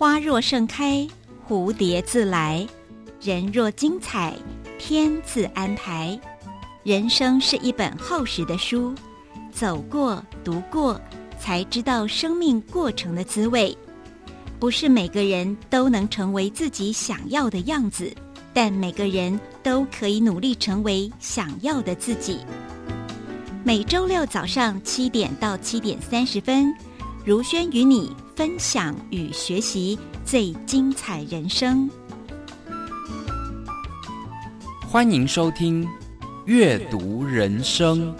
[0.00, 1.06] 花若盛开，
[1.46, 2.66] 蝴蝶自来；
[3.20, 4.34] 人若精彩，
[4.78, 6.18] 天自安排。
[6.82, 8.94] 人生是一本厚实的书，
[9.52, 10.98] 走过、读过，
[11.38, 13.76] 才知道生命过程的滋味。
[14.58, 18.10] 不是每个人都能成为自己想要的样子，
[18.54, 22.38] 但每个人都可以努力成为想要的自己。
[23.62, 26.74] 每周六早上七点到七点三十分，
[27.22, 31.90] 如轩与你分享与学习最精彩人生。
[34.90, 35.84] 欢迎收听
[36.46, 38.14] 《阅读人生》。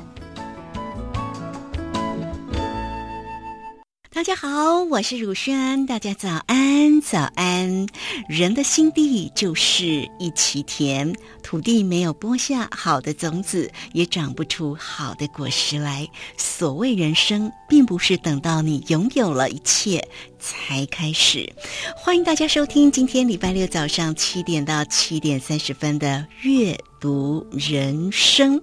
[4.12, 7.86] 大家好，我是汝轩，大家早安，早安。
[8.28, 9.86] 人的心地就是
[10.18, 16.08] 一畦田，土地没有播下好的种子，也长不出好的果实来。
[16.36, 20.06] 所谓人生，并不是等到你拥有了一切
[20.38, 21.52] 才开始。
[21.96, 26.78] 欢迎大家收听今天礼拜六早上七点到七点三十分的阅。
[27.00, 28.60] 读人生，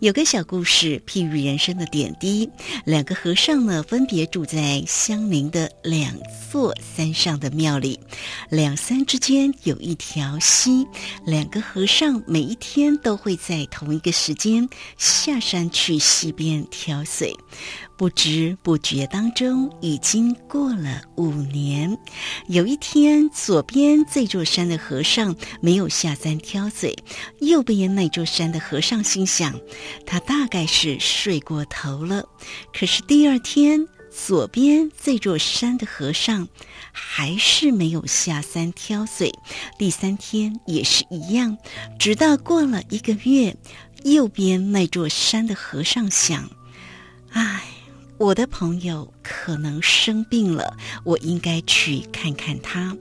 [0.00, 2.48] 有个小故事，譬喻人生的点滴。
[2.86, 6.10] 两个和尚呢，分别住在相邻的两
[6.50, 8.00] 座山上的庙里。
[8.48, 10.86] 两山之间有一条溪，
[11.26, 17.34] 两个和尚每一天都会在同一个时间下山去溪边挑水。
[17.96, 21.96] 不知不觉当中，已经过了五年。
[22.46, 26.94] 有一天，左边这座山的和尚没有下山挑水，
[27.40, 29.58] 右边那座山的和尚心想，
[30.04, 32.22] 他大概是睡过头了。
[32.78, 33.88] 可是第二天，
[34.24, 36.48] 左边这座山的和尚
[36.90, 39.32] 还是没有下山挑水，
[39.78, 41.58] 第三天也是一样。
[41.98, 43.54] 直到过了一个月，
[44.04, 46.50] 右边那座山的和尚想
[47.30, 47.62] ：“哎。”
[48.18, 52.96] 我的朋友可能生病了，我应该去看看他。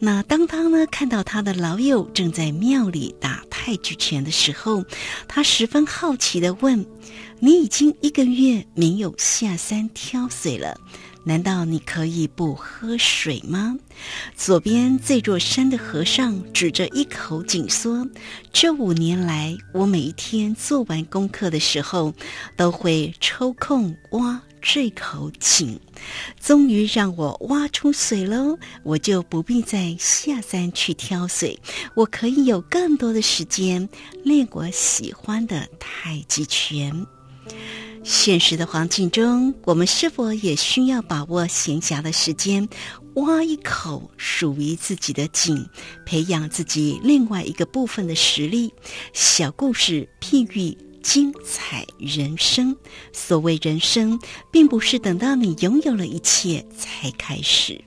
[0.00, 4.84] 那当他呢看到他的老友正在庙里打太极拳的时候，
[5.28, 6.84] 他十分好奇的问
[7.38, 10.76] ：“你已经一个月没有下山挑水了？”
[11.24, 13.78] 难道你可以不喝水吗？
[14.36, 18.08] 左边这座山的和尚指着一口井说
[18.52, 22.12] ：“这五年来，我每一天做完功课的时候，
[22.56, 25.78] 都会抽空挖这口井。
[26.40, 31.56] 终于让我挖出水喽，我就不必再下山去挑水，
[31.94, 33.88] 我可以有更多的时间
[34.24, 37.06] 练我喜欢的太极拳。”
[38.04, 42.68] 现实的环境中，我们是否也需要把握闲暇的时间，
[43.14, 45.64] 挖一口属于自己的井，
[46.04, 48.72] 培养自己另外一个部分的实力？
[49.12, 52.76] 小故事譬喻精彩人生。
[53.12, 54.18] 所谓人生，
[54.50, 57.80] 并不是等到你拥有了一切才开始。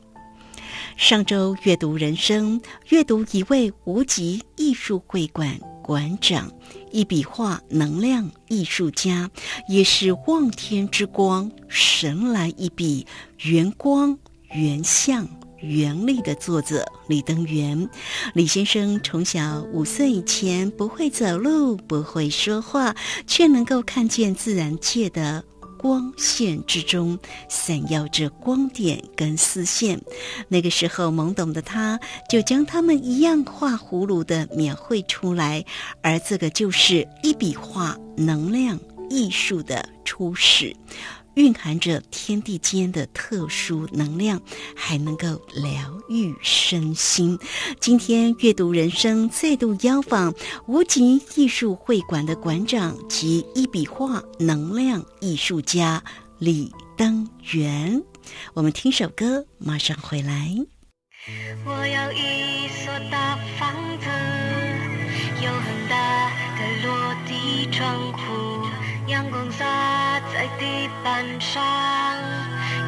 [0.95, 6.51] 上周阅读人生，阅读一位无极艺术会馆馆长。
[6.91, 9.29] 一笔画能量艺术家，
[9.69, 13.05] 也是望天之光、神来一笔、
[13.43, 14.17] 圆光、
[14.53, 15.27] 圆相、
[15.59, 17.87] 圆力的作者李登元。
[18.33, 22.95] 李先生从小五岁以前不会走路，不会说话，
[23.27, 25.43] 却能够看见自然界的。
[25.77, 27.17] 光线之中
[27.49, 30.01] 闪耀着光点跟丝线，
[30.47, 31.99] 那个时候懵懂的他，
[32.29, 35.63] 就将他们一样画葫芦的描绘出来，
[36.01, 40.75] 而这个就是一笔画能量艺术的初始。
[41.35, 44.41] 蕴含着天地间的特殊能量，
[44.75, 47.37] 还能够疗愈身心。
[47.79, 50.33] 今天阅读人生，再度邀访
[50.65, 56.03] 无极艺术会馆的馆长及一笔画能量艺术家
[56.39, 58.01] 李登元。
[58.53, 60.49] 我们听首歌，马上回来。
[61.65, 64.07] 我要一所大房子，
[65.43, 68.44] 有很大的落地窗户。
[69.15, 69.63] 阳光洒
[70.33, 71.63] 在地板上，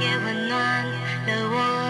[0.02, 0.84] 也温暖
[1.26, 1.87] 了我。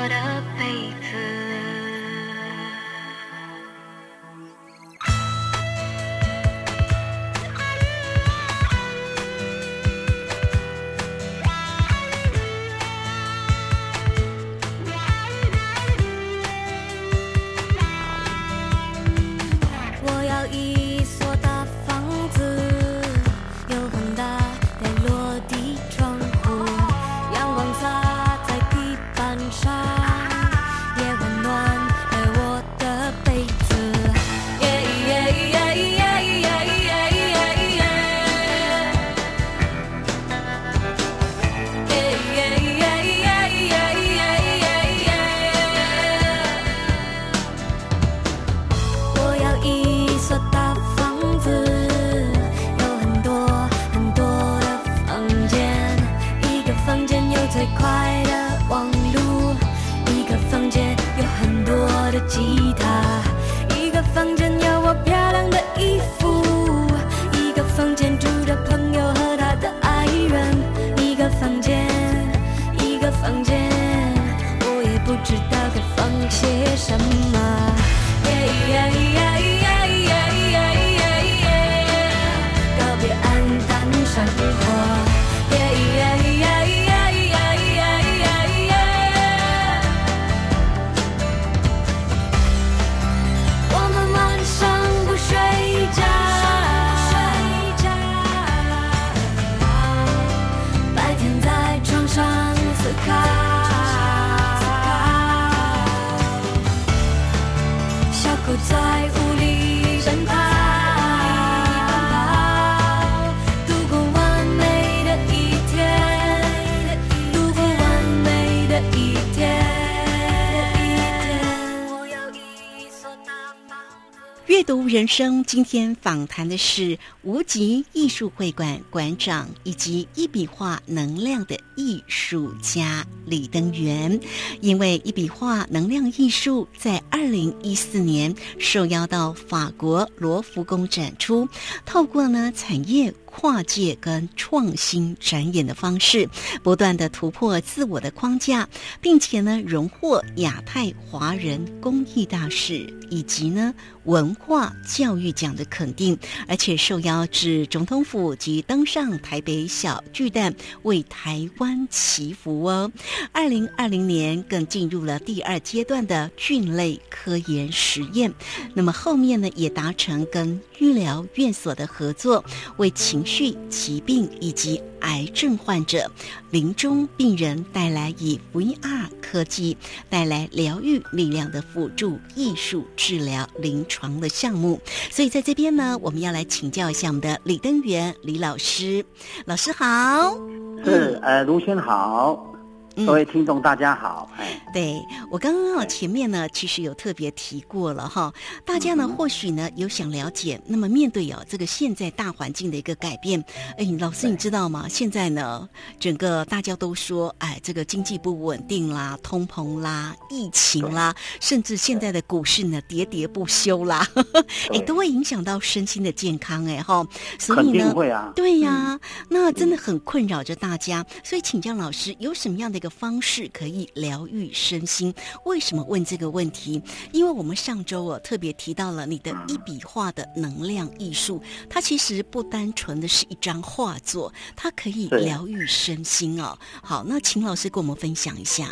[124.58, 134.20] 阅读人生，今天访谈的是无极艺术会馆馆长以及一笔画能量的艺术家李登元。
[134.60, 141.48] 因为一笔画能量艺术在二零一四年受邀到法国罗浮宫展出，
[141.86, 143.14] 透过呢产业。
[143.40, 146.28] 跨界跟创新展演的方式，
[146.64, 148.68] 不断的突破自我的框架，
[149.00, 153.72] 并且呢荣获亚太华人公益大使以及呢
[154.06, 156.18] 文化教育奖的肯定，
[156.48, 162.92] 而且受邀至总统府及登上台北小巨蛋为台湾祈福哦。
[163.32, 168.34] 二零二零年更进入了第二阶段的菌类科研实验，
[168.74, 172.44] 那么后面呢也达成跟医疗院所的合作，
[172.78, 176.10] 为情绪疾病以及癌症患者、
[176.50, 179.78] 临终病人带来以 VR 科技
[180.10, 184.80] 带来疗愈力量的辅助艺术治疗临床的项目。
[185.12, 189.06] 所以在这边呢，我们要来请教一下我们的李登元李老师。
[189.46, 190.36] 老师好，
[190.84, 192.56] 是呃，卢先好，
[193.06, 195.00] 各位听众大家好，哎，对
[195.30, 198.34] 我刚刚啊前面呢，其实有特别提过了哈，
[198.66, 203.44] 大家呢或许呢有想了解，那么面对哦这个现在大环境的一个改变，
[203.78, 204.88] 哎，老师你知道吗？
[204.90, 214.08] 现在呢，整个大家都说，哎，这个经济不稳定啦，通膨啦，疫情啦，甚至现在的股市呢喋喋不休啦，
[214.74, 217.06] 哎，都会影响到身心的健康，哎哈，
[217.38, 221.06] 所肯以呢定，会啊，对呀、那真的很困扰着大家。
[221.24, 225.14] 所以请教老师，有什么样的一个方式可以疗愈身心？
[225.46, 226.82] 为什么问这个问题？
[227.12, 236.58] 因为我们上周哦特别提到了你的一笔画的能量艺术，它其实不单纯的是一张画作，它可以疗愈身心哦。
[236.82, 238.72] 好，那请老师跟我们分享一下。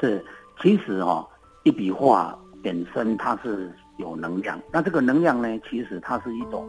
[0.00, 0.24] 是，
[0.62, 1.26] 其实哦，
[1.64, 6.68] 一笔画本身它是有能量，那这个能量呢，其实它是一种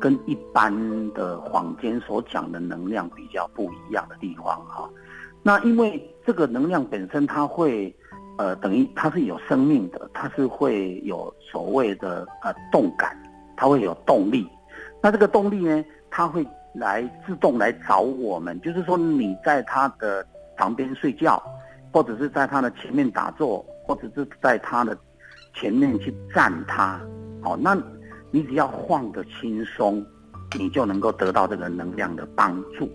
[0.00, 0.72] 跟一般
[1.12, 4.88] 的坊间所讲的能量比较不一样的地方哈、
[5.42, 7.94] 那因为这个能量本身它会，
[8.36, 13.16] 呃，等于它是有生命的，它是会有所谓的呃动感，
[13.56, 14.46] 它会有动力。
[15.02, 21.42] 那这个动力呢，它会来自动来找我们，就是说你在它的旁边睡觉，
[21.92, 24.96] 或者是在它的前面打坐，或者是在它的
[25.54, 27.00] 前面去站它，
[27.40, 27.76] 好、那
[28.30, 30.04] 你只要晃得轻松，
[30.58, 32.88] 你就能够得到这个能量的帮助。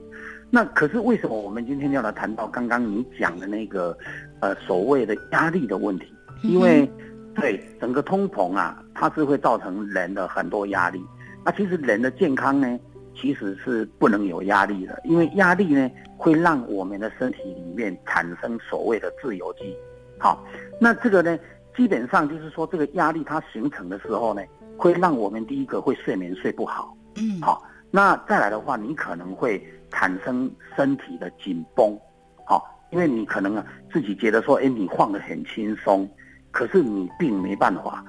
[0.56, 3.98] 那可是为什么我们今天要来谈到刚刚你讲的那个
[4.40, 6.14] 呃所谓的压力的问题？
[6.44, 6.88] 因为
[7.34, 11.04] 对整个通膨啊，它是会造成人的很多压力。
[11.44, 12.80] 那其实人的健康呢，
[13.16, 19.76] 其实是不能有压力的，因为压力呢会让我们的身体里面产生所谓的自由基。
[20.20, 20.46] 好，
[20.80, 21.36] 那这个呢，
[21.76, 24.44] 基本上就是说这个压力它形成的时候呢，
[24.78, 26.96] 会让我们第一个会睡眠睡不好。
[27.16, 29.60] 嗯，好，那再来的话，你可能会
[29.94, 31.98] 产生身体的紧绷，
[32.46, 36.10] 好，因为你可能啊自己觉得说，哎，你晃得很轻松，
[36.52, 38.04] 可是你并没办法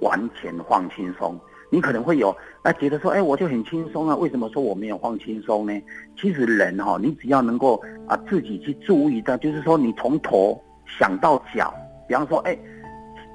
[0.00, 1.38] 完全放轻松，
[1.70, 5.82] 你可能会有啊觉得说，哎，我就很轻松啊，为什么说我没有放轻松呢？
[6.16, 11.72] 其实人哈、你只要能够啊自己去注意到，就是说你从头想到脚，
[12.08, 12.58] 比方说，哎，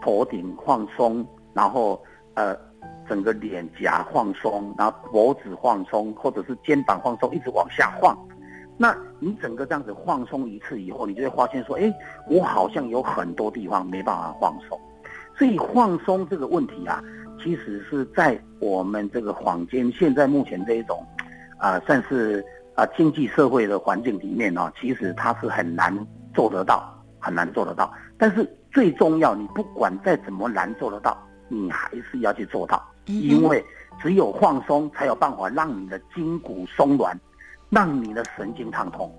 [0.02, 2.02] 头顶放松，然后
[2.34, 2.58] 呃
[3.12, 8.18] 整个脸颊放松，然后脖子放松，或者是肩膀放松，一直往下放。
[8.78, 11.94] 那你整个这样子放松一次以后，你就会发现说，哎，
[12.30, 14.80] 我好像有很多地方没办法放松。
[15.38, 17.04] 所以放松这个问题啊，
[17.44, 21.06] 其实是在我们这个坊间现在目前这一种，
[21.58, 22.42] 啊、算是
[22.76, 25.94] 啊、经济社会的环境里面呢、其实它是很难
[26.34, 26.82] 做得到，
[27.20, 27.94] 很难做得到。
[28.18, 31.18] 但是最重要，你不管再怎么难做得到，
[31.50, 33.64] 你还是要去做到，嗯因为
[34.02, 37.20] 只有放松才有办法让你的筋骨松软，
[37.70, 39.12] 让你的神经畅通。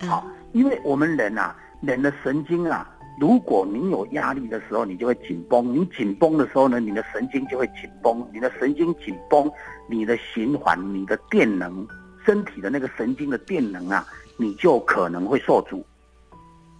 [0.00, 2.88] 好，因为我们人啊，人的神经啊
[3.20, 5.74] 如果你有压力的时候，你就会紧绷。
[5.74, 8.26] 你紧绷的时候呢，你的神经就会紧绷。
[8.32, 9.50] 你的神经紧绷，
[9.86, 11.86] 你的循环、你的电能、
[12.24, 14.06] 身体的那个神经的电能啊，
[14.38, 15.84] 你就可能会受阻，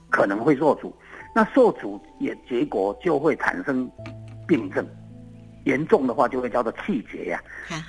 [0.09, 0.95] 可能会受阻。
[1.35, 3.91] 那受阻也结果就会产生
[4.49, 4.87] 病症，
[5.65, 7.43] 严重的话就会叫做气结呀。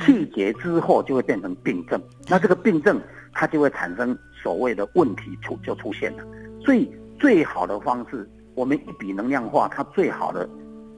[0.05, 3.01] 气结之后就会变成病症，那这个病症
[3.33, 6.23] 它就会产生所谓的问题出就出现了。
[6.63, 8.29] 所以最好的方式。
[8.53, 10.47] 我们一笔能量化，它最好的，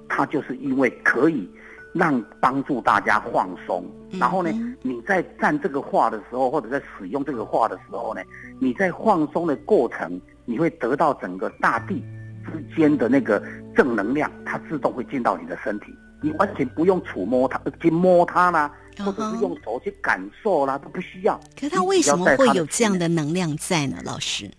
[0.10, 1.48] 它就是因为可以
[1.94, 3.86] 让帮助大家放松。
[4.20, 4.50] 然后呢，
[4.82, 8.24] 你在站这个画的时候，或者在使用这个画的时候呢，
[8.60, 12.04] 你在放松的过程，你会得到整个大地
[12.44, 13.42] 之间的那个
[13.76, 21.40] 正能量，它自动会进到你的身体，你完全不用触摸它，去摸它啦，或者是用手去感受啦，都不需要。
[21.60, 24.50] 可是它为什么会有这样的能量在呢，老师？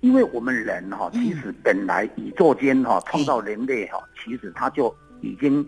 [0.00, 5.64] 因为我们人哈，其实本来宇宙间哈创造人类哈，其实它就已经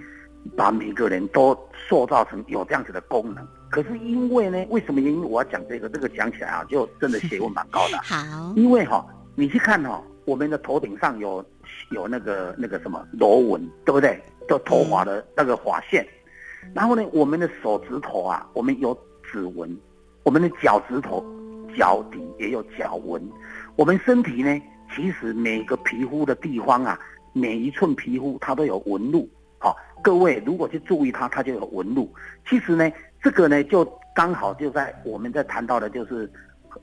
[0.56, 1.56] 把每个人都
[1.88, 3.46] 塑造成有这样子的功能。
[3.70, 5.88] 可是因为呢，为什么原因我要讲这个？
[5.88, 7.99] 这个讲起来啊，就真的学问 蛮高的。
[8.02, 9.06] 好，因为哈，
[9.37, 11.44] 你去看哈，我们的头顶上有
[11.91, 14.21] 有那个那个什么螺纹，对不对？
[14.49, 16.07] 就头发的那个发线。
[16.75, 19.69] 然后呢，我们的手指头啊，我们有指纹；
[20.23, 21.25] 我们的脚趾头
[21.76, 23.23] 脚底也有脚纹。
[23.76, 24.62] 我们身体呢，
[24.95, 26.99] 其实每个皮肤的地方啊，
[27.33, 29.29] 每一寸皮肤它都有纹路。
[29.59, 32.12] 好，各位如果去注意它，它就有纹路。
[32.49, 32.91] 其实呢，
[33.23, 36.31] 这个呢，就刚好就在我们在谈到的，就是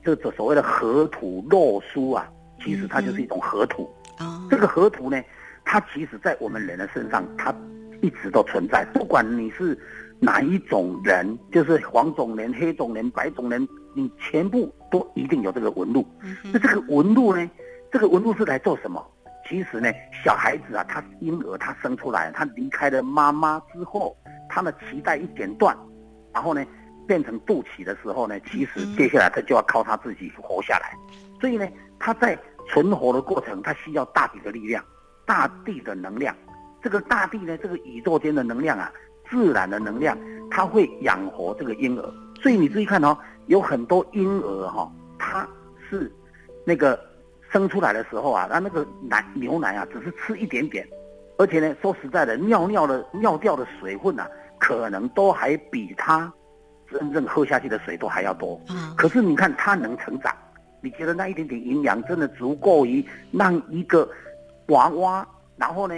[0.02, 2.28] 这这所谓的河土洛书啊，
[2.62, 3.88] 其实它就是一种河土。
[4.22, 4.46] 哦。
[4.50, 5.22] 这个河图呢，
[5.64, 7.54] 它其实在我们人的身上，它
[8.00, 8.84] 一直都存在。
[8.94, 9.78] 不管你是
[10.20, 13.66] 哪一种人，就是黄种人、黑种人、白种人。
[13.94, 16.02] 你全部都一定有这个纹路，
[16.50, 17.50] 那这个纹路呢？
[17.90, 19.06] 这个纹路是来做什么？
[19.46, 19.92] 其实呢，
[20.24, 24.16] 小孩子啊，他婴儿他生出来，他离开了妈妈之后，
[24.48, 25.76] 他的脐带一剪断，
[26.32, 26.64] 然后呢，
[27.06, 30.96] 变成肚脐的时候呢，其实接下来他就要靠他自己活下来。
[31.38, 32.34] 所以呢，他在
[32.68, 34.84] 存活的过程，它需要大地的力量，
[35.26, 36.34] 大地的能量。
[36.82, 38.90] 这个大地呢，这个宇宙间的能量啊，
[39.30, 40.18] 自然的能量，
[40.50, 42.14] 它会养活这个婴儿。
[42.40, 43.16] 所以你注意看哦。
[43.46, 45.46] 有很多婴儿哈，他
[45.90, 46.10] 是
[46.64, 46.98] 那个
[47.50, 50.88] 生出来的时候啊，他那个奶牛奶啊，只是吃一点点，
[51.38, 54.28] 而且呢，说实在的，尿尿的尿掉的水分啊，
[54.60, 56.32] 可能都还比他
[56.88, 58.58] 真正喝下去的水都还要多。
[58.70, 58.94] 嗯。
[58.96, 60.32] 可是你看他能成长，
[60.82, 64.06] 你觉得那一点点营养真的足够于让一个
[64.66, 65.26] 娃娃？
[65.56, 65.94] 然后呢，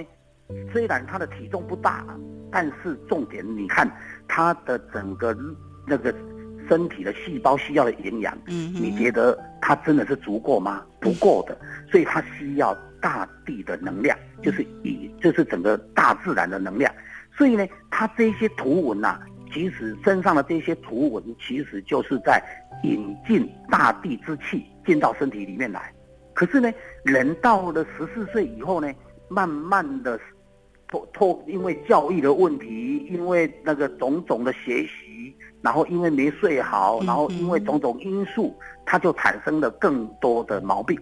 [0.73, 2.05] 虽然他的体重不大，
[2.53, 3.91] 但是重点你看
[4.29, 5.37] 他的整个
[5.87, 6.15] 那个。
[6.67, 10.83] 身体的细胞需要的营养，嗯，你觉得它真的是足够吗？
[10.99, 11.55] 不够的，
[11.91, 16.91] 所以它需要大地的能量，就是以就是整个大自然的能量。
[17.37, 19.21] 所以呢，它这些图文呐，
[19.53, 22.43] 其实身上的这些图文，其实就是在
[22.83, 25.93] 引进大地之气进到身体里面来。
[26.33, 26.73] 可是呢，
[27.05, 28.93] 人到了十四岁以后呢，
[29.29, 30.19] 慢慢的，
[30.89, 35.35] 透透因为教育的问题，因为那个种种的学习。
[35.63, 41.01] 然后因为没睡好，然后因为种种因素，他就产生了更多的毛病。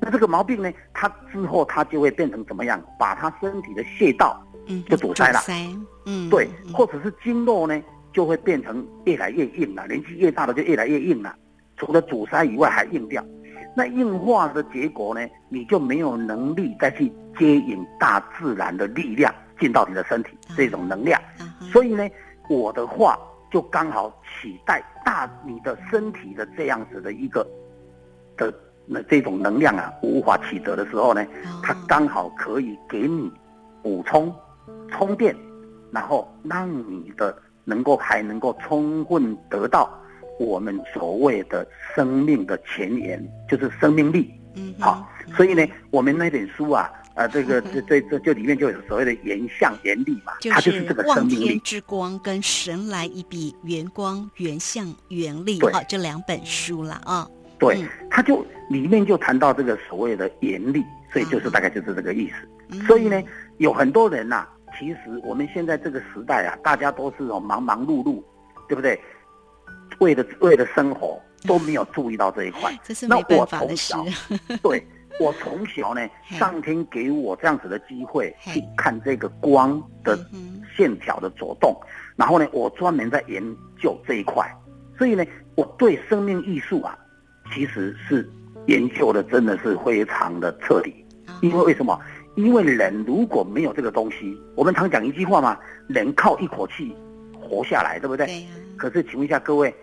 [0.00, 2.80] 那这个毛病呢，他之后他就会变成怎么样？
[2.96, 4.40] 把他身体的穴道
[4.88, 5.40] 就堵塞了。
[6.06, 9.84] 嗯，对，或者是经络呢，就会变成越来越硬了。
[9.88, 11.34] 年纪越大的就越来越硬了。
[11.76, 13.24] 除了阻塞以外，还硬掉。
[13.76, 21.20] 那硬化的结果呢，你就没有能力再去接引大自然的力量进到你的身体这种能量。
[21.72, 22.08] 所以呢，
[22.48, 23.18] 我的话。
[23.50, 27.46] 就刚好取代大你的身体的这样子的一个
[28.36, 28.52] 的
[28.84, 31.24] 那这种能量啊，无法取得的时候呢，
[31.62, 33.32] 它刚好可以给你
[33.80, 34.34] 补充
[34.90, 35.32] 充电，
[35.92, 39.88] 然后让你的能够还能够充分得到
[40.38, 44.32] 我们所谓的生命的前沿，就是生命力。
[44.54, 46.90] 嗯，好，所以呢，我们那本书啊。
[47.14, 57.30] 啊，这个这这这就里面就有所谓的原相原力嘛，它就是这个生命力之光跟神来一笔原光原相原力哈，这两本书了啊。
[57.56, 62.84] 对，它就里面就谈到这个所谓的原力，所以就是大概就是这个意思。
[62.84, 63.22] 所以呢，
[63.58, 64.44] 有很多人呐，
[64.76, 68.20] 其实我们现在这个时代啊，大家都是哦忙忙碌碌，
[68.68, 69.00] 对不对？
[69.98, 72.76] 为了为了生活都没有注意到这一块。
[72.82, 73.94] 这是没办法的事。
[74.62, 74.84] 对。
[75.20, 80.18] 我从小呢， 上天给我这样子的机会去看这个光的
[80.76, 81.72] 线条的走动，
[82.16, 83.40] 然后呢，我专门在研
[83.80, 84.44] 究这一块，
[84.98, 85.24] 所以呢，
[85.54, 86.98] 我对生命艺术啊，
[87.54, 88.28] 其实是
[88.66, 90.92] 研究的真的是非常的彻底，
[91.42, 91.96] 因为为什么？
[92.34, 96.92] 因为人如果没有这个东西，我们常讲一句话嘛，人靠一口气
[97.40, 98.44] 活下来，对不对？
[98.76, 99.74] 可是请问一下各位，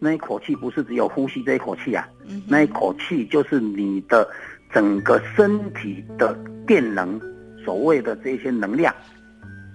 [0.00, 2.08] 那一口气不是只有呼吸这一口气啊？
[2.26, 4.28] 嗯那一口气就是你的
[4.72, 7.20] 整个身体的电能，
[7.64, 8.94] 所谓的这些能量，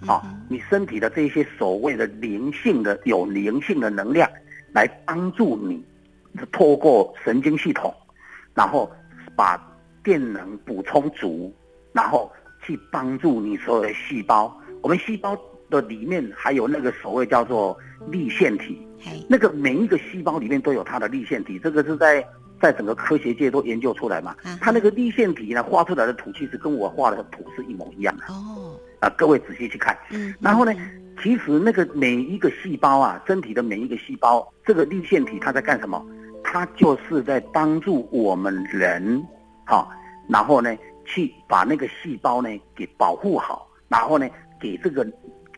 [0.07, 4.29] 啊、嗯你身体的这些所谓的灵性的有灵性的能量，
[4.73, 5.83] 来帮助你，
[6.51, 7.93] 透过神经系统，
[8.53, 8.91] 然后
[9.35, 9.59] 把
[10.03, 11.53] 电能补充足，
[11.91, 14.55] 然后去帮助你所有的细胞。
[14.81, 15.35] 我们细胞
[15.81, 17.77] 的里面还有那个所谓叫做
[18.09, 18.85] 立腺体，
[19.29, 22.25] 那个每一个细胞里面都有它的立腺体，这个是在
[22.61, 24.35] 在整个科学界都研究出来嘛。
[24.61, 29.09] 它那个立腺体呢，画出来的图其实跟我画的图是一模一样的哦，啊。
[29.17, 36.03] 各位仔细去看，嗯，然后呢嗯，其实那个每一个细胞啊，身体的每一个细胞，这个立腺体它在干什么？
[36.43, 39.21] 它就是在帮助我们人，
[39.65, 39.91] 好、
[40.29, 44.27] 然后呢，去把那个细胞呢给保护好，然后呢，
[44.59, 45.03] 给这个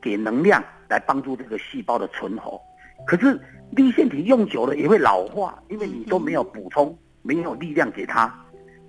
[0.01, 2.59] 给能量来帮助这个细胞的存活。
[3.05, 3.39] 可是
[3.71, 8.33] 粒线体用久了也会老化，因为你都没有补充，没有力量给它，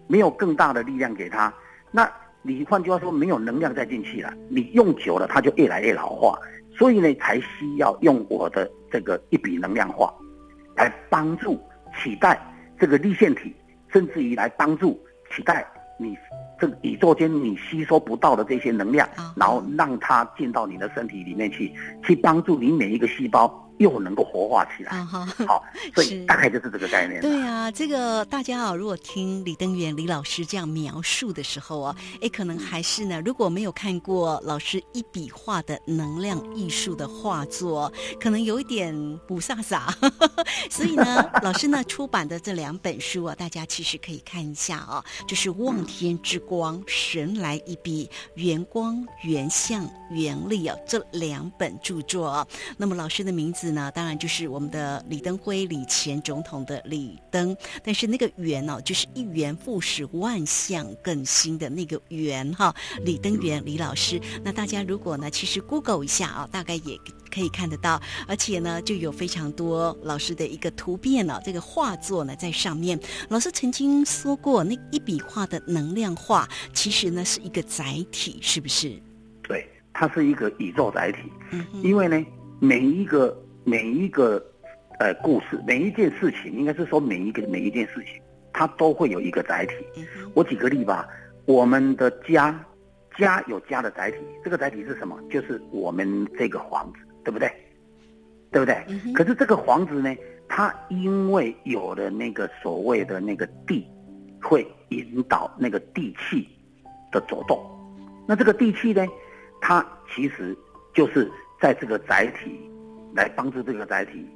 [0.07, 1.53] 没有更大的力量给它，
[1.91, 2.11] 那
[2.43, 6.39] 你换句话说没有能量再进去了，你用久了它就越来越老化，
[6.75, 10.15] 所以呢才需要用我的这个一笔能量化，
[10.77, 11.61] 来帮助
[11.95, 12.41] 取代
[12.79, 13.55] 这个粒线体，
[13.89, 14.99] 甚至于来帮助
[15.31, 15.67] 取代
[15.99, 16.17] 你
[16.59, 24.97] 这个宇宙间你吸收不到的这些能量啊，然后让它进到你的身体里面去，去帮助你每一个细胞又能够活化起来。
[24.97, 25.27] 啊哈。
[25.47, 25.65] 好，
[25.95, 27.21] 所以大概就是这个概念。
[27.21, 38.95] 对啊，这个大家啊，如果听李登元李老师这样描述的时候啊，哎，可能还是呢，如果没有看过老师一笔画的能量艺术的画作，可能有一点
[39.27, 39.81] 不飒飒。
[40.71, 52.47] 所以呢， 老师呢出版的这两本书啊，大家其实可以看一下啊，就是《望天之光》《神来一笔》《圆光圆相圆力》啊，这两本著作啊。
[52.77, 64.21] 那么老师的名字呢，当然就是我们的李登辉，李前总统的李登，但是那个元哦、就是一元复始，万象更新的那个元哈，李登元李老师。
[64.43, 66.99] 那大家如果呢，其实 Google 一下啊，大概也
[67.31, 72.99] 可以看得到，而且呢，就有非常多老师的一个图片呢、这个画作呢在上面。
[73.29, 79.01] 老师曾经说过，那一笔画的能量画，其实呢是一个载体，是不是？
[79.43, 81.19] 对，它是一个宇宙载体，
[81.83, 82.25] 因为呢，
[82.61, 83.37] 每一个
[83.69, 84.43] 每一个
[84.99, 88.21] 呃故事，每一件事情，应该是说每一个每一件事情，
[88.53, 90.03] 它都会有一个载体。
[90.35, 91.07] 我举个例吧，
[91.45, 92.59] 我们的家，
[93.17, 95.21] 家有家的载体，这个载体是什么？
[95.31, 97.53] 就是我们这个房子，对不对？
[98.51, 98.83] 对不对？
[98.89, 100.17] 嗯可是这个房子呢，
[100.49, 103.87] 它因为有了那个所谓的那个地，
[104.43, 106.49] 会引导那个地气
[107.13, 107.63] 的走动。
[108.27, 109.07] 那这个地气呢，
[109.61, 110.57] 它其实
[110.95, 112.59] 就是在这个载体
[113.19, 114.27] 来帮助这个载体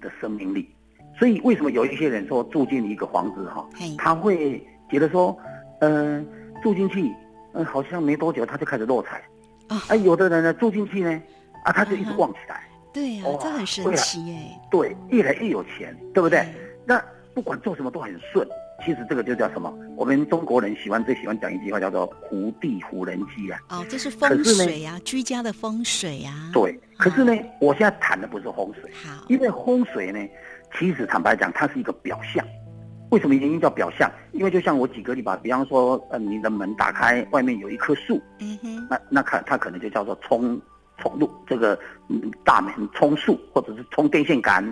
[0.00, 0.68] 的生命力。
[1.18, 5.36] 所以为什么有一些人说住进一个房子哈、他会觉得说，
[5.80, 6.24] 呃，
[6.62, 7.12] 住进去，
[7.52, 9.22] 嗯、好像没多久他就开始落财，
[9.68, 11.22] 啊啊，有的人呢住进去呢，
[11.64, 12.62] 啊，他就一直旺起来，
[12.92, 16.38] 对呀、哇这很神奇哎，对，越来越有钱，对不对？
[16.40, 16.54] 嗯
[16.86, 18.48] 那不管做什么都很顺，
[18.84, 19.72] 其实这个就叫什么？
[19.96, 23.60] 我们中国人喜欢最喜欢讲一句话，叫做“福地福人机”啊。
[23.68, 26.50] 哦，这是可风水啊，居家的风水啊。
[26.52, 30.18] 对，可是呢，我现在谈的不是风水，好，因为风水呢，
[30.78, 32.44] 其实坦白讲，它是一个表象。
[33.10, 34.10] 为什么原因叫表象？
[34.32, 40.60] 因为就像我举个例吧，比方说，呃，你的门打开，外面有一棵树，嗯哼，那那可它可能就叫做冲
[40.98, 44.64] 冲路，这个嗯大门冲树，或者是冲电线杆。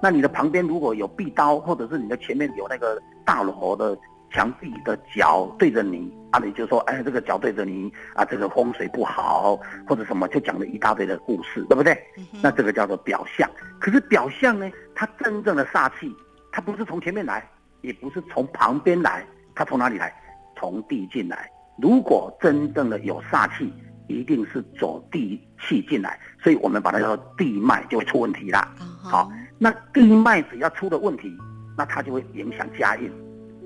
[0.00, 3.96] 那你的旁边如果有壁刀，或者是你的前面有那个大楼的
[4.30, 11.92] 墙壁的角对着你，啊，你就说，哎，这个角对着你啊，这个风水不好，或者什么，就讲了一大堆的故事，对不对？
[12.16, 13.48] 嗯那这个叫做表象。
[13.80, 16.14] 可是表象呢，它真正的煞气，
[16.50, 17.48] 它不是从前面来，
[17.82, 20.12] 也不是从旁边来，它从哪里来？
[20.56, 21.50] 从地进来。
[21.76, 23.72] 如果真正的有煞气，
[24.06, 28.60] 一定是走地气进来，所以我们把它叫做地脉就会出问题啦。
[28.78, 31.32] 啊哈好，那地脉只要出了问题，
[31.76, 33.10] 那它就会影响家运，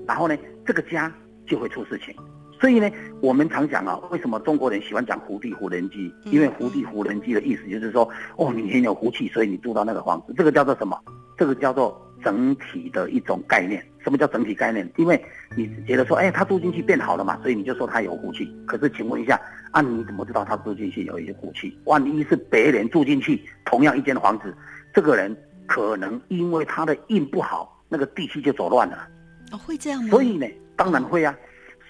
[0.07, 1.11] 然后呢，这个家
[1.45, 2.15] 就会出事情。
[2.59, 6.13] 所以呢，我们常讲啊，为什么中国人喜欢讲福地福人居？
[6.25, 10.99] 因为福地福人居的意思就是说，哦，你很有福气，所以你住到那个房子，这个叫做什么？
[11.37, 13.81] 这个叫做整体的一种概念。
[14.03, 14.89] 什么叫整体概念？
[14.97, 15.21] 因为
[15.55, 18.49] 你觉得说，哎，他住进去变好了嘛，所以你就说他有福气。
[18.65, 19.39] 可是请问一下，
[19.71, 21.77] 啊，你怎么知道他住进去有一些福气？
[21.85, 24.53] 万一是别人住进去同样一间房子，
[24.93, 25.33] 这个人
[25.69, 29.07] 可能因为他的运不好，那个地气就走乱了。
[29.51, 30.09] 哦，会这样吗？
[30.09, 31.35] 所以呢，当然会啊。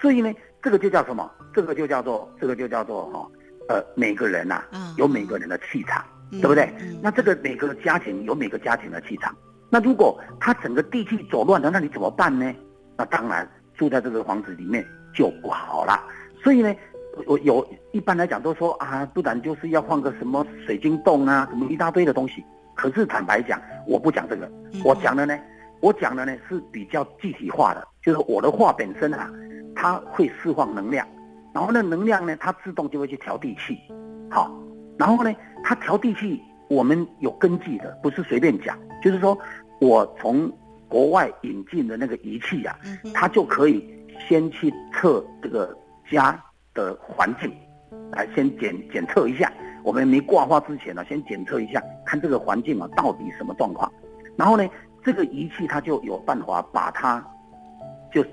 [0.02, 1.30] 所以呢，这个就叫什么？
[1.54, 3.28] 这个就叫做这个就叫做哈、
[3.70, 6.72] 呃，每个人呐、嗯有每个人的气场，嗯对不对？
[6.80, 9.36] 嗯那这个每个家庭有每个家庭的气场。
[9.70, 12.54] 那如果他整个地气走乱了，那你怎么办呢？
[12.98, 16.04] 那当然住在这个房子里面就不好了。
[16.44, 16.74] 所以呢，
[17.26, 22.44] 我有一般来讲都说啊，不然就是要换个什么水晶洞啊，什么一大堆的东西。
[22.80, 24.82] 可是坦白讲，我不讲这个，嗯。
[24.86, 25.38] 我讲的呢，
[25.82, 29.30] 我讲的呢是比较具体化的，就是我的话本身啊，
[29.76, 31.06] 它会释放能量，
[31.54, 33.78] 然后那能量呢，它自动就会去调地气，
[34.32, 34.50] 好，
[34.98, 39.38] 然后呢，它调地气，我们有根据的，不是随便讲，就是说
[39.82, 40.50] 我从
[40.88, 42.80] 国外引进的那个仪器啊，
[43.14, 43.84] 它就可以
[44.26, 45.78] 先去测这个
[46.10, 46.42] 家
[46.74, 47.54] 的环境，
[48.14, 49.52] 来先检检测一下。
[49.84, 53.92] 我们没挂花之前呢，先检测一下，看这个环境啊到底什么状况。
[54.36, 54.68] 然后呢，
[55.04, 57.26] 这个仪器它就有办法把它
[58.12, 58.24] 就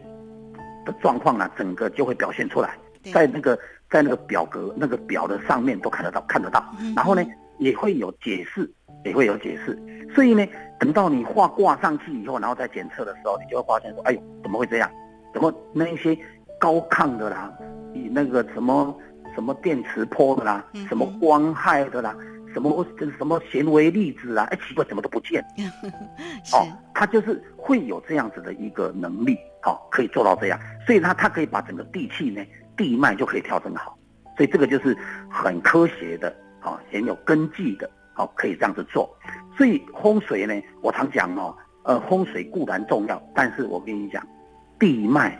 [0.84, 2.76] 的状况呢，整个就会表现出来，
[3.12, 3.58] 在那个
[3.90, 6.94] 在那个表格那个表的上面都看得到看得到嗯。
[6.94, 7.24] 然后呢，
[7.58, 8.70] 也会有解释，
[9.04, 9.76] 也会有解释。
[10.14, 10.46] 所以呢，
[10.78, 14.90] 等到你画挂上去以后，然后再检测的时候，你就会发现说，哎呦，怎么会这样？
[15.34, 16.16] 怎么那一些
[16.58, 17.52] 高亢的啦，
[17.92, 18.96] 以那个什么
[19.36, 22.16] 什么电磁波的啦嗯，什么光害的啦，
[22.52, 22.84] 什么
[23.18, 25.44] 什么显微粒子啊，哎，奇怪，怎么都不见？
[26.42, 26.56] 是。
[26.56, 32.42] 哦，他就是会有这样子的一个能力，好、可以做到这样，所以他他可以把整个地气呢，
[32.76, 33.96] 地脉就可以调整好，
[34.36, 34.96] 所以这个就是
[35.30, 39.14] 很科学的，好、很有根据的，好、可以这样子做。
[39.56, 44.26] 所以风水呢，我常讲哦，呃，风水固然重要，但是我跟你讲，
[44.78, 45.38] 地脉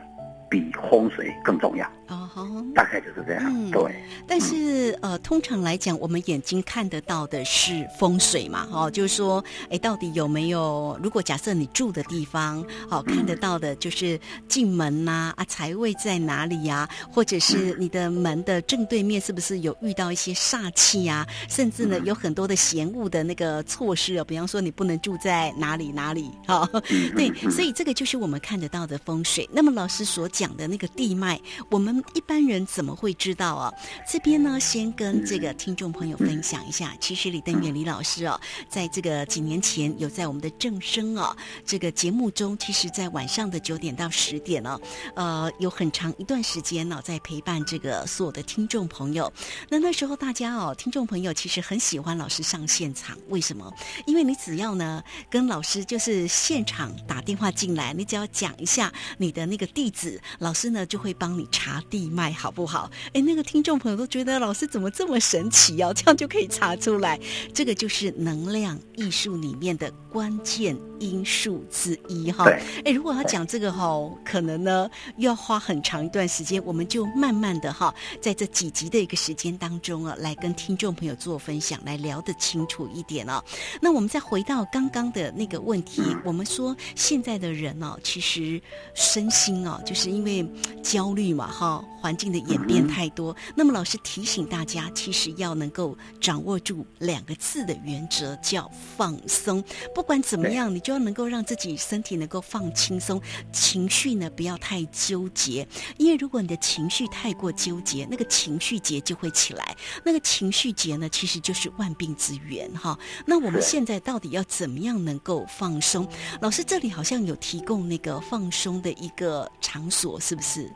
[0.49, 2.47] 比风水更重要，哦好。
[2.75, 3.95] 大概就是这样，嗯对。
[4.27, 10.99] 但是呃，通常来讲，我们眼睛看得到的是风水嘛，哦，就是说，哎，到底有没有？
[11.03, 26.83] 如果假设你住的地方，哦，看得到的就是进门呐、啊，财位在哪里呀、或者是你的门的正对面是不是有遇到一些煞气呀、甚至呢，有很多的嫌恶的那个措施啊，比方说你不能住在哪里哪里，哈、哦，
[27.17, 29.49] 对，所以这个就是我们看得到的风水。
[29.53, 31.41] 那么老师所讲的那个地脉，
[31.71, 33.73] 我们一般人怎么会知道啊？
[34.09, 44.79] 这边呢，先跟这个听众朋友分享一下，其实李登远李老师哦，在这个几年前有在我们的正声哦这个节目中，其实在晚上的九点到十点呢、
[45.15, 49.33] 呃，有很长一段时间呢、在陪伴这个所有的听众朋友。
[49.69, 53.73] 那那时候大家哦，听众朋友其实很喜欢老师上现场，为什么？
[54.07, 62.91] 因为你只要呢跟老师就是现场打电话进来，你只要讲一下你的那个地址，老师呢就会帮你查地脉，好不好？
[63.13, 67.19] 哎，那个听众朋友都觉得老师怎么这么神奇哦，这样就可以查出来。
[67.53, 72.45] 这个就是能量艺术里面的关键因素之一哈。
[72.45, 73.87] 对哎，如果要讲这个哈，
[74.25, 83.43] 可能呢又要花很长一段时间，我们就慢慢的哈，在这几集的一个时间当中啊，来跟听众朋友做分享，来聊得清楚一点哦。
[83.81, 88.61] 那我们再回到刚刚的那个问题，我们说现在的人哦，其实
[88.95, 90.47] 身心哦，就是因为
[90.83, 93.35] 焦虑嘛哈，环境的演变太多。
[93.55, 99.63] 那么老师提醒大家，其实要能够掌握住两个字的原则，叫放松。
[99.95, 103.21] 不管怎么样，你就要能够让自己身体能够放轻松，
[103.53, 105.67] 情绪呢不要太纠结。
[105.97, 109.77] 因为如果你的情绪太过纠结，那个情绪结就会起来。
[110.05, 112.99] 那个情绪结呢，其实就是万病之源哈。
[113.27, 116.07] 那我们现在到底要怎么样能够放松？
[116.41, 120.71] 老师这里好像有提供那个放松的一个场所，是不是？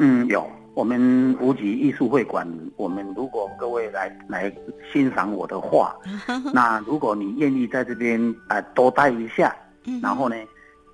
[0.00, 0.44] 嗯，有。
[0.74, 4.50] 我们无极艺术会馆，我们如果各位来来
[4.90, 5.94] 欣赏我的画，
[6.54, 10.36] 那如果你愿意在这边呃多待一下，嗯然后呢，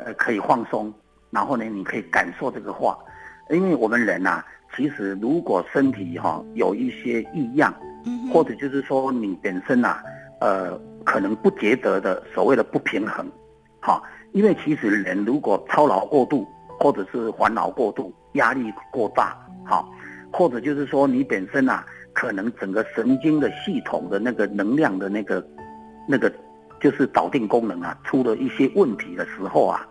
[0.01, 0.93] 呃可以放松，
[1.31, 2.99] 然后呢你可以感受这个画，
[3.51, 4.43] 因为我们人呐、
[4.75, 7.73] 其实如果身体哈、有一些异样，
[8.07, 9.99] 嗯或者就是说你本身呐、
[10.41, 13.25] 呃可能不觉得的所谓的不平衡，
[13.87, 16.45] 哦、因为其实人如果操劳过度，
[16.81, 19.93] 或者是烦恼过度，压力过大，好、
[20.33, 25.47] 或者就是说你本身啊，可能整个神经的系统的那个能量的那个
[26.09, 26.33] 那个
[26.81, 29.87] 就是导电功能啊，出了一些问题的时候啊，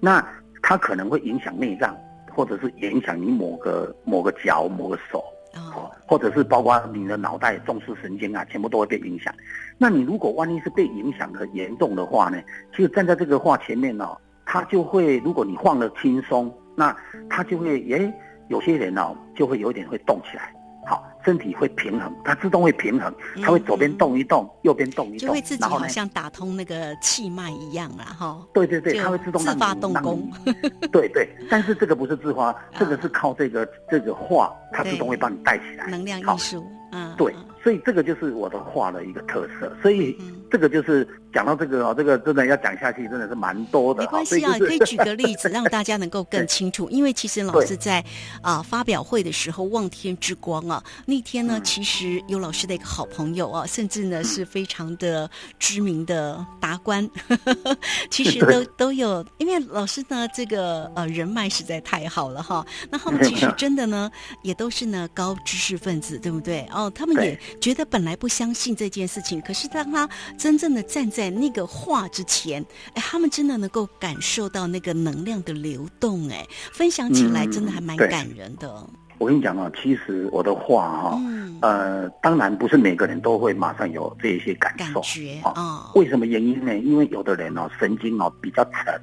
[0.00, 0.26] 那
[0.62, 1.96] 它可能会影响内脏，
[2.32, 9.32] 或者是影响你某个某个脚、某个手，哦，或者是包括你的脑袋、中枢神经啊，全部都会被影响。
[9.78, 12.40] 那你如果万一是被影响的严重的话呢，
[12.74, 16.96] 其实站在这个话前面哦，它就会，如果你放了轻松，那
[17.28, 18.12] 他就会，诶，
[18.48, 20.52] 有些人哦就会有一点会动起来。
[20.88, 23.12] 好，身体会平衡，它自动会平衡，
[23.42, 28.40] 它会左边动一动，右边动一动，就会自己好像打通那个气脉一样啦，哈。
[28.54, 30.30] 对对对，就它会自动自发动让功
[30.92, 35.88] 对对，但是这个不是自发， 这个是靠这个这个画，它自动会帮你带起来。
[35.88, 39.76] 能量好艺术，嗯，对嗯，所以这个就是我的画的一个特色。
[39.82, 44.02] 所以嗯这个就是讲到这个哦，这个真的要讲下去，真的是蛮多的。
[44.02, 46.88] 没关系啊，可以举个例子，让大家能够更 清楚。
[46.88, 48.02] 因为其实老师在
[48.40, 57.06] 啊、发表会的时候，望天之光啊，那天呢，嗯其实有老师的一个好朋友啊，甚至呢是非常的知名的达官，
[58.10, 62.64] 其实都都有，因为老师呢这个呃人脉实在太好了哈。
[62.90, 64.10] 那他们其实真的呢，
[64.42, 66.66] 也都是呢高知识分子，对不对？
[66.72, 70.08] 哦，他们也觉得本来不相信这件事情，可是当他
[70.46, 78.72] 真正的站在那个画之前，哎，他们真的能够感受到那个能量的流动，哎，分享起来嗯真的还蛮感人的。
[79.18, 85.00] 我跟你讲啊，其实我的画哈、嗯，呃，当然不是每个人都会马上有这些感受。
[85.00, 86.78] 感觉哦啊，为什么原因呢？
[86.78, 88.94] 因为有的人哦，神经哦比较沉，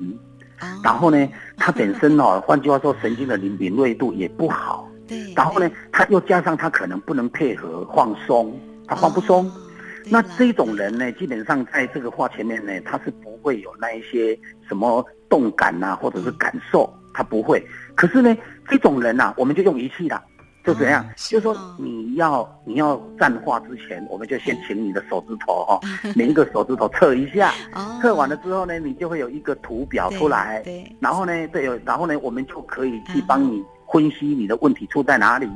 [0.61, 1.27] 哦然后呢，
[1.57, 9.51] 他本身哦， 换句话说，神经的敏敏锐度也不好，对，然后呢，他又加上他可能不能配合放松，他放不松。
[10.09, 14.37] 那这种人呢，基本上在这个画前面呢，他是不会有那一些
[14.67, 17.63] 什么动感呐、或者是感受，他不会。
[17.95, 18.35] 可是呢，
[18.67, 20.23] 这种人呐、我们就用仪器啦，
[20.63, 21.05] 就怎样？
[21.15, 25.79] 就是说哦你要你要站画之前，我们就先请你的手指头哈、
[26.15, 27.99] 每一个手指头测一下，哦。
[28.01, 30.95] 测完了之后呢，你就会有一个图表出来，对，对。
[30.99, 35.47] 然后呢，对，然后呢，我们就可以去帮你分析你的问题出在哪里，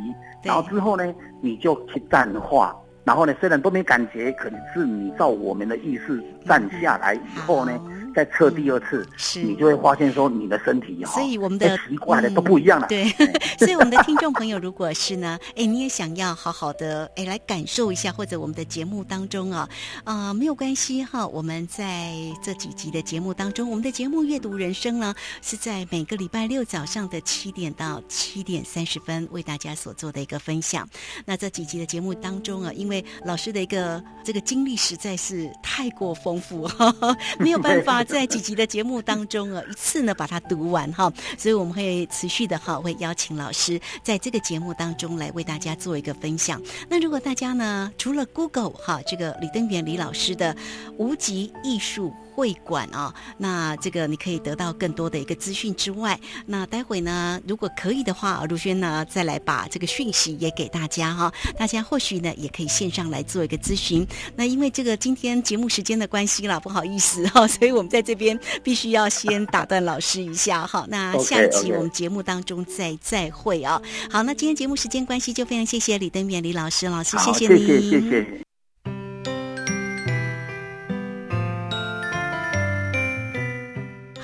[0.44, 2.76] 然后之后呢，你就去站画，
[3.08, 7.72] 然后呢，虽然都没感觉，可是你照我们的意思站下来以后呢，
[8.18, 12.88] 再测第二次，是你就会发现说你的身体哈，所以我们的哎奇怪的嗯都不一样了。
[12.88, 13.08] 对，
[13.60, 19.70] 所以我们的听众朋友，如果是呢， 哎，你也想要好好的哎来感受一下，或者我们的节目当中啊，
[20.04, 30.90] 啊、没有关系哈，我们在这几集的节目当中，我们的节目阅读人生呢是在每个礼拜六早上的七点到七点三十分为大家所做的一个分享。
[31.24, 46.62] 那这几集的节目当中啊，因为老师的一个这个经历实在是太过丰富，哈哈，没有办法在几集的节目当中啊一次呢把它读完哈，所以我们会持续的哈会邀请老师在这个节目当中来为大家做一个分享。
[46.90, 50.56] 那如果大家呢除了 Google 哈这个李登元李老师的
[50.98, 52.14] 无极艺术。
[52.38, 64.06] 会馆啊，那这个你可以得到更多的一个资讯之外，那待会呢，如果可以的话，卢轩呢再来把这个讯息也给大家哈，大家或许呢也可以线上来做一个咨询。
[64.36, 70.86] 那因为这个今天节目时间的关系啦，不好意思哈，所以我们在这边必须要先打断老师一下 哈。
[70.90, 73.82] 那下一集我们节目当中再再会啊。
[74.10, 78.47] 好，那今天节目时间关系，就非常谢谢李登远李老师，老师好，谢谢你，谢谢谢。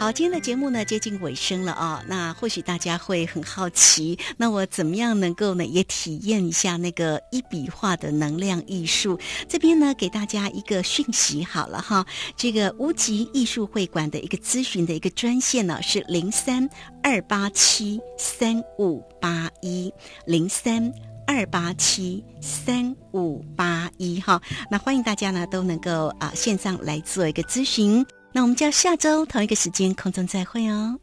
[0.04, 9.18] 好，今天的节目呢接近尾声了啊，那或许大家会很好奇，那我怎么样能够呢也体验一下那个一笔画的能量艺术？
[9.48, 16.70] 这边呢给大家一个讯息好了哈，这个无极艺术会馆的一个咨询的一个专线呢是零三
[17.02, 19.90] 二八七三五八一
[20.26, 20.92] 零三。
[21.26, 28.06] 二八七三五八一哈，那欢迎大家呢都能够啊线上来做一个咨询。
[28.34, 31.00] 那我们就要下周同一个时间空中再会哦。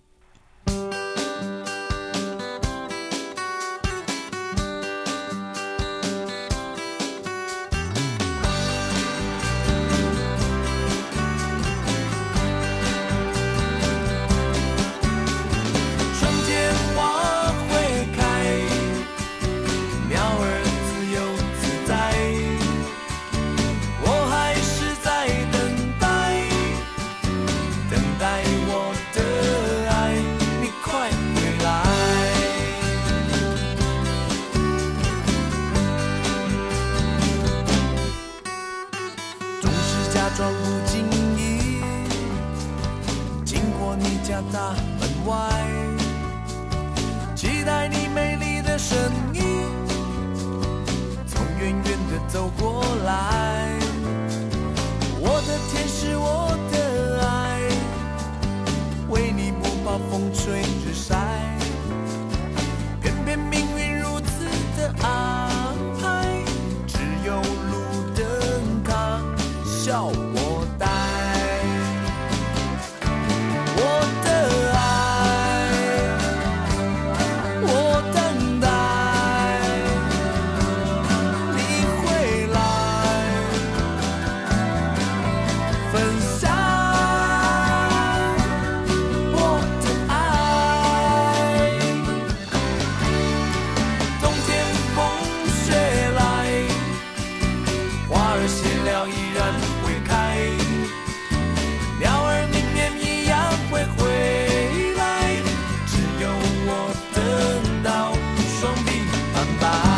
[109.40, 109.89] Bye.